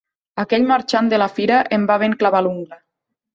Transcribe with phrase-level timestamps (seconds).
[0.43, 2.81] Aquell marxant de la fira em va ben clavar l'ungla.